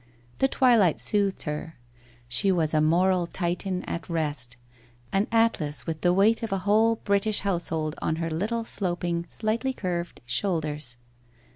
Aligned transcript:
The 0.39 0.47
twilight 0.47 0.99
soothed 0.99 1.43
her, 1.43 1.75
she 2.27 2.51
was 2.51 2.73
a 2.73 2.81
moral 2.81 3.27
Titan 3.27 3.83
at 3.83 4.09
rest, 4.09 4.57
an 5.13 5.27
Atlas 5.31 5.85
with 5.85 6.01
the 6.01 6.11
weight 6.11 6.41
of 6.41 6.51
a 6.51 6.57
whole 6.65 6.95
British 6.95 7.41
household 7.41 7.93
on 8.01 8.15
her 8.15 8.31
little 8.31 8.65
slop 8.65 9.03
ing, 9.03 9.25
slightly 9.27 9.73
curved 9.73 10.19
shoulders. 10.25 10.97